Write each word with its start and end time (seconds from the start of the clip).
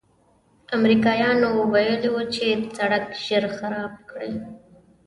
امریکایانو 0.77 1.49
ویلي 1.73 2.09
و 2.13 2.17
چې 2.33 2.45
سړک 2.77 3.05
ژر 3.25 3.43
خراب 3.57 3.93
کړي. 4.09 4.33